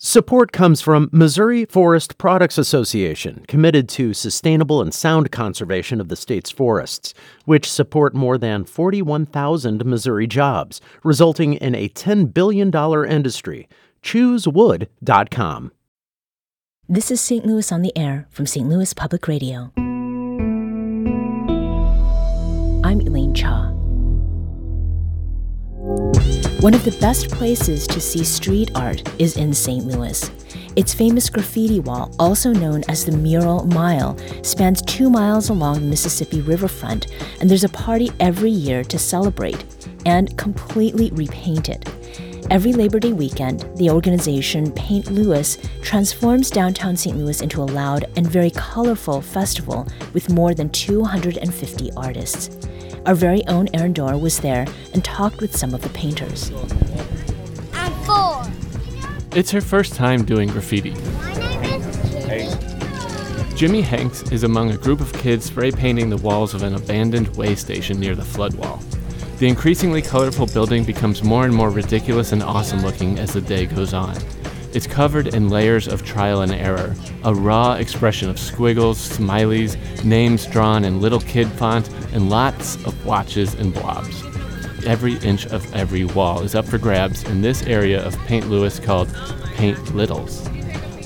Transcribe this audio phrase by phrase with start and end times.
[0.00, 6.14] Support comes from Missouri Forest Products Association, committed to sustainable and sound conservation of the
[6.14, 7.14] state's forests,
[7.46, 12.72] which support more than 41,000 Missouri jobs, resulting in a $10 billion
[13.10, 13.66] industry.
[14.04, 15.72] ChooseWood.com.
[16.88, 17.44] This is St.
[17.44, 18.68] Louis on the Air from St.
[18.68, 19.72] Louis Public Radio.
[22.84, 23.67] I'm Elaine Cha.
[26.60, 29.84] One of the best places to see street art is in St.
[29.84, 30.28] Louis.
[30.74, 35.86] Its famous graffiti wall, also known as the Mural Mile, spans two miles along the
[35.86, 39.64] Mississippi riverfront, and there's a party every year to celebrate
[40.04, 41.88] and completely repaint it.
[42.50, 47.16] Every Labor Day weekend, the organization Paint Louis transforms downtown St.
[47.16, 52.50] Louis into a loud and very colorful festival with more than 250 artists.
[53.08, 56.52] Our very own Aaron Doerr was there and talked with some of the painters.
[57.72, 58.44] I'm four.
[59.34, 60.90] It's her first time doing graffiti.
[60.90, 66.52] My name is Jimmy Hanks is among a group of kids spray painting the walls
[66.52, 68.82] of an abandoned weigh station near the flood wall.
[69.38, 73.64] The increasingly colorful building becomes more and more ridiculous and awesome looking as the day
[73.64, 74.18] goes on.
[74.74, 80.44] It's covered in layers of trial and error, a raw expression of squiggles, smileys, names
[80.46, 84.22] drawn in little kid font, and lots of watches and blobs.
[84.84, 88.78] Every inch of every wall is up for grabs in this area of Paint Louis
[88.78, 89.12] called
[89.54, 90.46] Paint Littles.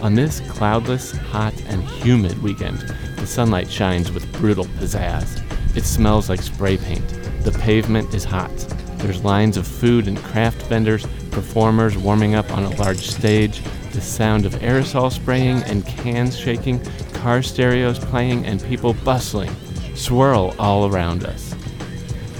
[0.02, 2.78] On this cloudless, hot, and humid weekend,
[3.16, 5.40] the sunlight shines with brutal pizzazz.
[5.76, 7.08] It smells like spray paint.
[7.44, 8.50] The pavement is hot.
[8.98, 14.00] There's lines of food and craft vendors, performers warming up on a large stage, the
[14.00, 16.80] sound of aerosol spraying and cans shaking,
[17.14, 19.54] car stereos playing, and people bustling
[19.94, 21.54] swirl all around us.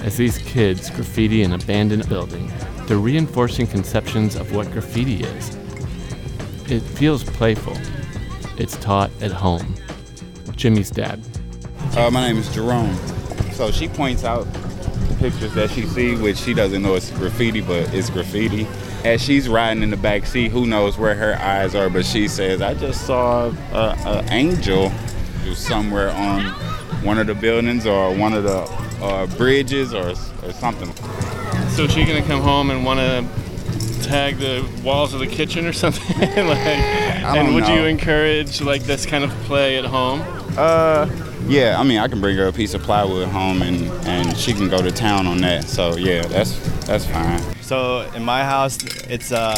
[0.03, 2.51] As these kids graffiti an abandoned building,
[2.87, 5.57] they're reinforcing conceptions of what graffiti is.
[6.69, 7.77] It feels playful.
[8.57, 9.75] It's taught at home.
[10.55, 11.21] Jimmy's dad.
[11.95, 12.95] Uh, my name is Jerome.
[13.53, 14.47] So she points out
[15.19, 18.67] pictures that she sees, which she doesn't know it's graffiti, but it's graffiti.
[19.03, 22.27] As she's riding in the back seat, who knows where her eyes are, but she
[22.27, 24.91] says, "I just saw an angel
[25.53, 26.45] somewhere on
[27.03, 28.59] one of the buildings or one of the
[29.03, 30.11] uh, bridges or,
[30.43, 30.93] or something."
[31.71, 33.43] So she gonna come home and want to
[34.03, 36.17] tag the walls of the kitchen or something?
[36.19, 40.21] like, and would you encourage like this kind of play at home?
[40.57, 41.09] Uh,
[41.47, 44.53] yeah, I mean, I can bring her a piece of plywood home and, and she
[44.53, 45.65] can go to town on that.
[45.65, 47.41] So yeah, that's that's fine.
[47.63, 49.55] So in my house, it's a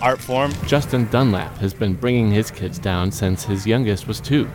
[0.00, 0.52] art form.
[0.66, 4.48] Justin Dunlap has been bringing his kids down since his youngest was two.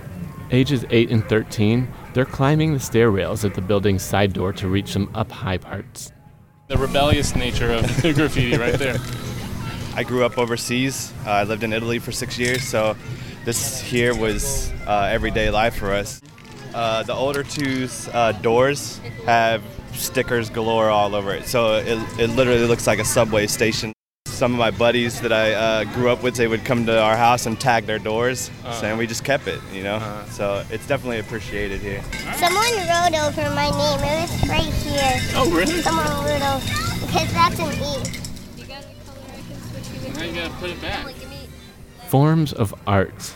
[0.52, 4.70] Ages 8 and 13, they're climbing the stair rails at the building's side door to
[4.70, 6.14] reach some up high parts.
[6.68, 8.98] The rebellious nature of graffiti right there.
[9.96, 11.12] I grew up overseas.
[11.26, 12.96] Uh, I lived in Italy for six years, so
[13.44, 16.22] this here was uh, everyday life for us.
[16.74, 19.62] Uh, the older two's uh, doors have
[19.94, 23.94] stickers galore all over it, so it, it literally looks like a subway station.
[24.26, 27.18] Some of my buddies that I uh, grew up with, they would come to our
[27.18, 30.00] house and tag their doors, so, and we just kept it, you know.
[30.30, 32.02] So it's definitely appreciated here.
[32.36, 34.00] Someone wrote over my name.
[34.00, 35.20] It was right here.
[35.36, 35.82] Oh, really?
[35.82, 36.66] Someone wrote over
[37.06, 38.20] because that's an E.
[40.14, 41.14] Now you gotta put it back.
[42.08, 43.36] Forms of art.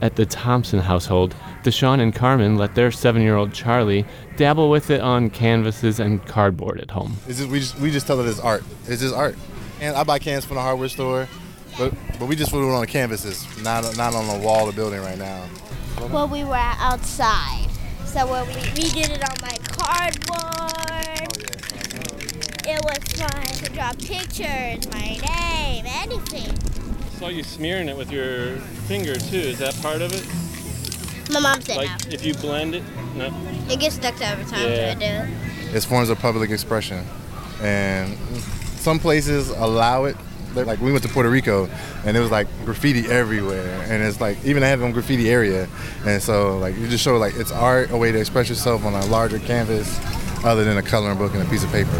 [0.00, 1.34] At the Thompson household,
[1.68, 4.06] Deshaun and Carmen let their seven year old Charlie
[4.38, 7.18] dabble with it on canvases and cardboard at home.
[7.26, 8.64] It's just we just we just tell it it's art.
[8.86, 9.36] It's just art.
[9.78, 11.28] And I buy cans from the hardware store,
[11.76, 14.74] but but we just put it on the canvases, not not on the wall of
[14.74, 15.46] the building right now.
[16.10, 17.68] Well, we were outside.
[18.06, 20.48] So when we, we did it on my cardboard.
[22.00, 22.18] Oh,
[22.66, 26.48] it was fun to draw pictures, my name, anything.
[26.48, 28.56] I Saw you smearing it with your
[28.88, 29.36] finger too.
[29.36, 30.47] Is that part of it?
[31.30, 32.12] My mom said Like no.
[32.14, 32.82] if you blend it?
[33.14, 33.30] No.
[33.70, 34.94] It gets stuck to every time Yeah.
[34.96, 35.74] I do it.
[35.74, 37.04] It's forms of public expression,
[37.60, 38.16] and
[38.78, 40.16] some places allow it.
[40.54, 41.68] Like we went to Puerto Rico,
[42.06, 45.68] and it was like graffiti everywhere, and it's like even they have a graffiti area,
[46.06, 48.94] and so like you just show like it's art, a way to express yourself on
[48.94, 49.94] a larger canvas,
[50.44, 51.90] other than a coloring book and a piece of paper.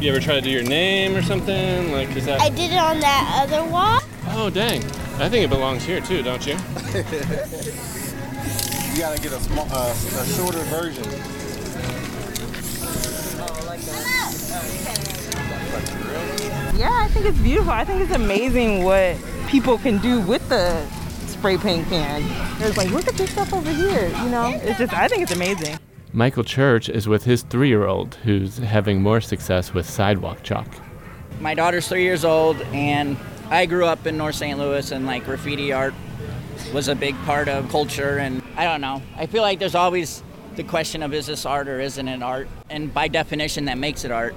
[0.00, 1.92] You ever try to do your name or something?
[1.92, 4.00] Like is that I did it on that other wall.
[4.30, 4.82] Oh dang.
[5.20, 6.56] I think it belongs here too, don't you?
[8.94, 11.02] You gotta get a small, uh, a shorter version.
[16.78, 17.72] Yeah, I think it's beautiful.
[17.72, 19.16] I think it's amazing what
[19.48, 20.86] people can do with the
[21.26, 22.22] spray paint can.
[22.62, 24.10] It's like, look at this stuff over here.
[24.22, 25.76] You know, it's just, I think it's amazing.
[26.12, 30.68] Michael Church is with his three year old who's having more success with sidewalk chalk.
[31.40, 33.16] My daughter's three years old, and
[33.50, 34.56] I grew up in North St.
[34.56, 35.94] Louis and like graffiti art
[36.74, 39.00] was a big part of culture and I don't know.
[39.16, 40.24] I feel like there's always
[40.56, 42.48] the question of is this art or isn't it art?
[42.68, 44.34] And by definition that makes it art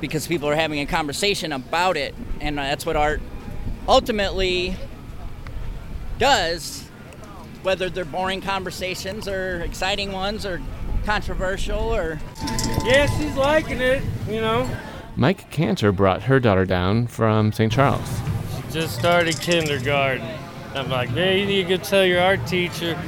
[0.00, 3.20] because people are having a conversation about it and that's what art
[3.86, 4.74] ultimately
[6.18, 6.88] does
[7.62, 10.62] whether they're boring conversations or exciting ones or
[11.04, 12.18] controversial or
[12.86, 14.66] Yeah, she's liking it, you know.
[15.14, 17.70] Mike Cantor brought her daughter down from St.
[17.70, 18.08] Charles.
[18.56, 20.26] She just started kindergarten.
[20.74, 22.98] I'm like, man, you need to go tell your art teacher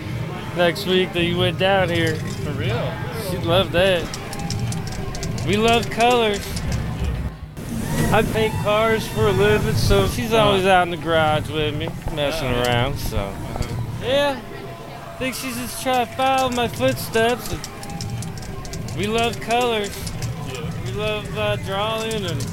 [0.56, 2.16] next week that you went down here.
[2.16, 2.92] For real?
[3.30, 4.02] She'd love that.
[5.46, 6.46] We love colors.
[8.12, 11.88] I paint cars for a living, so she's always out in the garage with me,
[12.14, 12.98] messing around.
[12.98, 13.34] So,
[14.02, 17.54] yeah, I think she's just trying to follow my footsteps.
[18.96, 19.96] We love colors.
[20.84, 22.46] We love uh, drawing and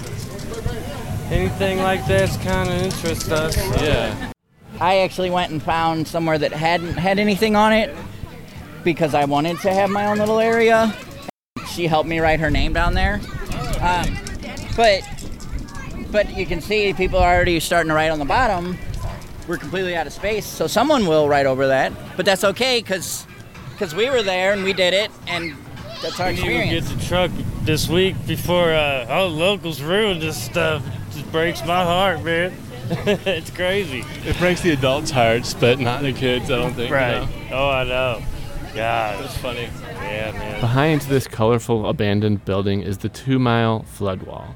[1.30, 3.58] anything like that's kind of interests us.
[3.82, 4.32] Yeah.
[4.82, 7.94] I actually went and found somewhere that hadn't had anything on it
[8.84, 10.96] because I wanted to have my own little area.
[11.68, 13.20] She helped me write her name down there.
[13.82, 14.18] Um,
[14.76, 15.02] but
[16.12, 18.78] but you can see people are already starting to write on the bottom.
[19.48, 21.92] We're completely out of space, so someone will write over that.
[22.16, 23.26] But that's okay because
[23.72, 25.56] because we were there and we did it, and
[26.02, 26.90] that's our We didn't even experience.
[26.90, 27.32] get the truck
[27.64, 30.86] this week before uh, all the locals ruined this stuff.
[30.88, 32.54] It just breaks my heart, man.
[33.26, 34.04] it's crazy.
[34.26, 36.90] It breaks the adults' hearts, but not the kids, I don't think.
[36.90, 37.22] you Right.
[37.50, 37.58] know?
[37.58, 38.22] Oh, I know.
[38.76, 39.24] God.
[39.26, 39.70] it's funny.
[39.96, 40.62] Yeah, man.
[40.62, 44.56] Behind this colorful abandoned building is the two mile flood wall.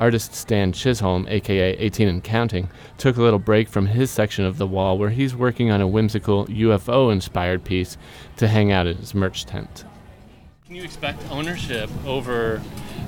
[0.00, 2.68] Artist Stan Chisholm, aka 18 and Counting,
[2.98, 5.86] took a little break from his section of the wall where he's working on a
[5.86, 7.96] whimsical UFO inspired piece
[8.36, 9.84] to hang out at his merch tent.
[10.66, 12.60] Can you expect ownership over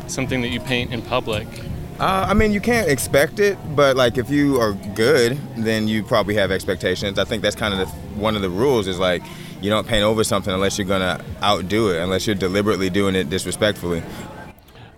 [0.07, 1.49] something that you paint in public?
[2.01, 6.03] Uh, I mean, you can't expect it, but like if you are good, then you
[6.03, 7.19] probably have expectations.
[7.19, 7.87] I think that's kind of the,
[8.19, 9.23] one of the rules is like
[9.61, 13.31] you don't paint over something unless you're gonna outdo it, unless you're deliberately doing it
[13.31, 14.03] disrespectfully.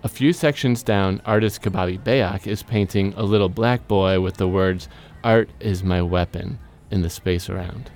[0.03, 4.47] A few sections down, artist Kabali Bayak is painting a little black boy with the
[4.47, 4.89] words,
[5.23, 6.57] Art is my weapon,
[6.89, 7.91] in the space around.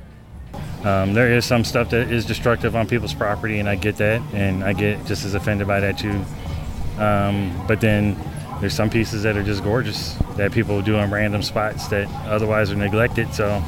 [0.84, 4.22] Um, there is some stuff that is destructive on people's property, and I get that,
[4.34, 6.24] and I get just as offended by that too.
[6.98, 8.16] Um, but then
[8.62, 12.72] there's some pieces that are just gorgeous that people do on random spots that otherwise
[12.72, 13.34] are neglected.
[13.34, 13.62] So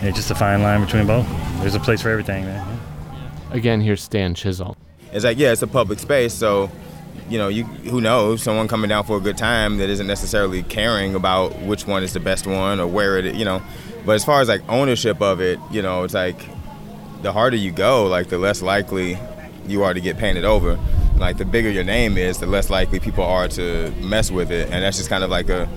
[0.00, 1.28] it's just a fine line between both.
[1.60, 2.80] There's a place for everything, man.
[3.50, 4.74] Again, here's Stan Chisholm.
[5.12, 6.70] It's like yeah, it's a public space, so
[7.28, 10.62] you know, you who knows, someone coming down for a good time that isn't necessarily
[10.62, 13.62] caring about which one is the best one or where it, you know.
[14.04, 16.38] But as far as like ownership of it, you know, it's like
[17.22, 19.18] the harder you go, like the less likely
[19.66, 20.78] you are to get painted over.
[21.16, 24.70] Like the bigger your name is, the less likely people are to mess with it,
[24.70, 25.68] and that's just kind of like a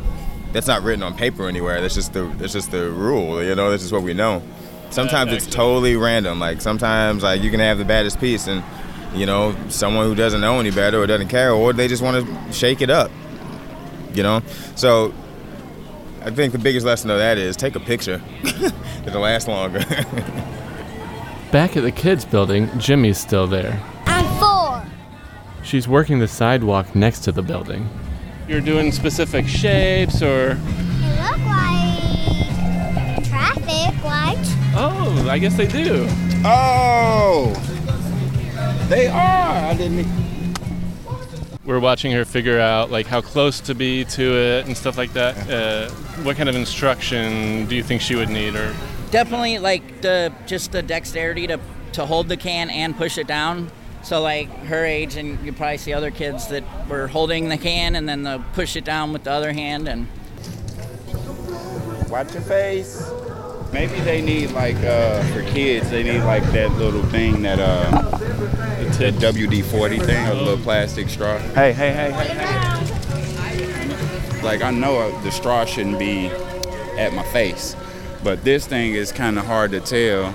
[0.53, 1.81] that's not written on paper anywhere.
[1.81, 3.69] That's just the that's just the rule, you know.
[3.69, 4.41] That's just what we know.
[4.89, 6.39] Sometimes it's totally random.
[6.39, 8.63] Like sometimes like you can have the baddest piece and
[9.13, 12.25] you know someone who doesn't know any better or doesn't care or they just want
[12.25, 13.11] to shake it up.
[14.13, 14.41] You know,
[14.75, 15.13] so
[16.21, 18.21] I think the biggest lesson of that is take a picture.
[19.05, 19.79] It'll last longer.
[21.51, 23.81] Back at the kids' building, Jimmy's still there.
[25.65, 25.85] I'm four.
[25.85, 27.89] She's working the sidewalk next to the building.
[28.47, 30.53] You're doing specific shapes or.
[30.53, 34.53] They look like traffic lights.
[34.75, 36.05] Oh, I guess they do.
[36.45, 37.53] Oh,
[38.89, 39.17] they are.
[39.17, 40.07] I didn't.
[41.65, 45.13] We're watching her figure out like how close to be to it and stuff like
[45.13, 45.49] that.
[45.49, 45.89] Uh,
[46.23, 48.75] what kind of instruction do you think she would need, or
[49.11, 51.59] Definitely like the just the dexterity to
[51.93, 53.71] to hold the can and push it down.
[54.05, 57.95] So like her age, and you probably see other kids that were holding the can
[57.95, 60.07] and then the push it down with the other hand and.
[62.07, 63.11] Watch your face.
[63.73, 67.89] Maybe they need like uh, for kids, they need like that little thing that uh,
[68.99, 71.39] the WD-40 thing, a little plastic straw.
[71.39, 72.27] Hey, hey, hey, hey,
[73.55, 74.41] hey.
[74.43, 76.27] Like I know uh, the straw shouldn't be
[76.97, 77.75] at my face,
[78.23, 80.31] but this thing is kind of hard to tell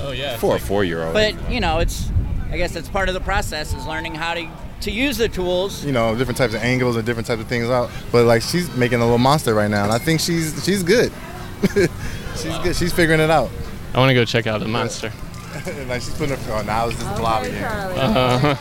[0.00, 1.12] oh yeah, for a four-year-old.
[1.12, 2.10] But you know, it's
[2.50, 4.48] I guess that's part of the process is learning how to
[4.82, 5.84] to use the tools.
[5.84, 7.90] you know, different types of angles and different types of things out.
[8.12, 11.12] But like she's making a little monster right now, and I think she's she's good.
[12.36, 12.76] she's good.
[12.76, 13.50] She's figuring it out.
[13.94, 15.12] I want to go check out the monster.
[15.88, 16.52] like she's putting her.
[16.52, 17.64] Oh, now it's just blob again.
[17.64, 18.56] Uh,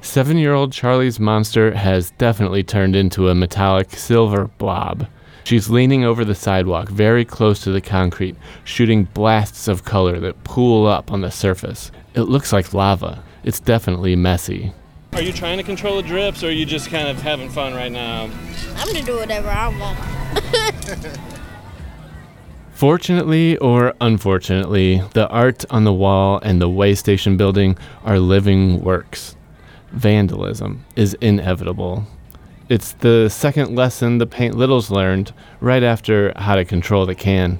[0.00, 5.06] Seven year old Charlie's monster has definitely turned into a metallic silver blob.
[5.48, 10.44] She's leaning over the sidewalk very close to the concrete, shooting blasts of color that
[10.44, 11.90] pool up on the surface.
[12.12, 13.24] It looks like lava.
[13.44, 14.74] It's definitely messy.
[15.14, 17.72] Are you trying to control the drips or are you just kind of having fun
[17.72, 18.28] right now?
[18.76, 21.18] I'm gonna do whatever I want.
[22.72, 28.84] Fortunately or unfortunately, the art on the wall and the weigh station building are living
[28.84, 29.34] works.
[29.92, 32.06] Vandalism is inevitable.
[32.68, 37.58] It's the second lesson the Paint Littles learned right after how to control the can.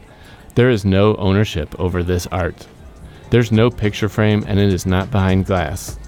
[0.55, 2.67] There is no ownership over this art.
[3.31, 5.99] There's no picture frame and it is not behind glass.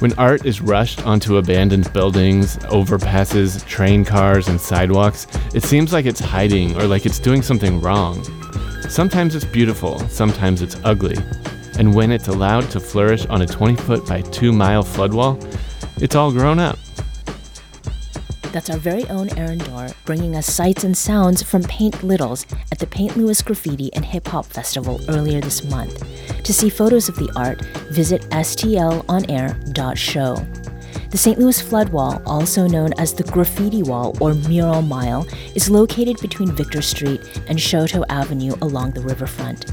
[0.00, 6.04] When art is rushed onto abandoned buildings, overpasses, train cars, and sidewalks, it seems like
[6.04, 8.22] it's hiding or like it's doing something wrong.
[8.90, 11.16] Sometimes it's beautiful, sometimes it's ugly.
[11.78, 15.38] And when it's allowed to flourish on a 20 foot by 2 mile flood wall,
[15.96, 16.78] it's all grown up.
[18.56, 22.78] That's our very own Aaron Doerr bringing us sights and sounds from Paint Littles at
[22.78, 26.02] the Paint Louis Graffiti and Hip Hop Festival earlier this month.
[26.42, 27.60] To see photos of the art,
[27.90, 30.65] visit stlonair.show.
[31.10, 31.38] The St.
[31.38, 36.50] Louis Flood Wall, also known as the Graffiti Wall or Mural Mile, is located between
[36.50, 39.66] Victor Street and Chouteau Avenue along the riverfront.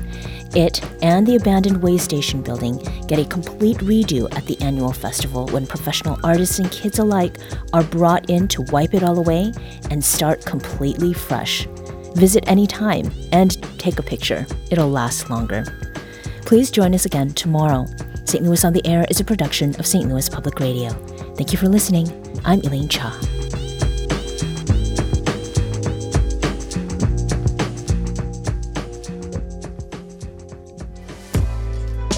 [0.56, 5.48] It and the abandoned weigh station building get a complete redo at the annual festival
[5.48, 7.38] when professional artists and kids alike
[7.74, 9.52] are brought in to wipe it all away
[9.90, 11.68] and start completely fresh.
[12.13, 15.66] Visit anytime and take a picture, it'll last longer.
[16.46, 17.88] Please join us again tomorrow.
[18.25, 18.44] St.
[18.44, 20.08] Louis on the Air is a production of St.
[20.10, 20.89] Louis Public Radio.
[21.36, 22.08] Thank you for listening.
[22.46, 23.20] I'm Elaine Cha.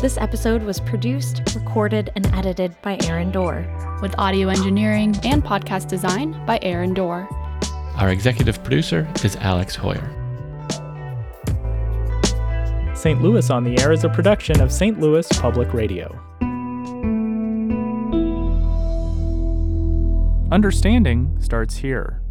[0.01, 3.65] This episode was produced, recorded, and edited by Aaron Doerr.
[4.01, 7.27] with audio engineering and podcast design by Aaron Doerr.
[7.95, 10.14] Our executive producer is Alex Hoyer.
[12.95, 13.21] St.
[13.21, 14.99] Louis on the Air is a production of St.
[15.01, 16.17] Louis Public Radio.
[20.49, 22.21] Understanding starts here.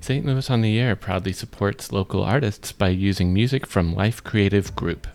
[0.00, 0.26] St.
[0.26, 5.06] Louis on the Air proudly supports local artists by using music from Life Creative Group.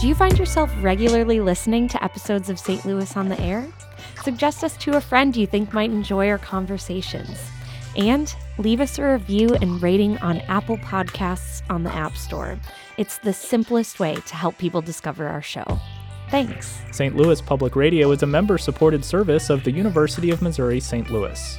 [0.00, 2.86] Do you find yourself regularly listening to episodes of St.
[2.86, 3.68] Louis on the Air?
[4.24, 7.38] Suggest us to a friend you think might enjoy our conversations.
[7.96, 12.58] And leave us a review and rating on Apple Podcasts on the App Store.
[12.96, 15.64] It's the simplest way to help people discover our show.
[16.30, 16.80] Thanks.
[16.92, 17.14] St.
[17.14, 21.10] Louis Public Radio is a member supported service of the University of Missouri St.
[21.10, 21.58] Louis.